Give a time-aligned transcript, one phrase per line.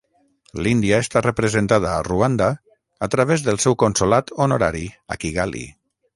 [0.67, 2.47] L'Índia està representada a Ruanda
[3.09, 4.85] a través del seu Consolat Honorari
[5.17, 5.65] a Kigali.